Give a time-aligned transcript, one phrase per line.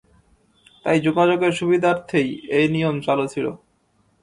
[0.85, 2.29] তাই যোগাযোগের সুবিধার্থেই
[2.51, 3.45] এ নিয়ম চালু ছিল।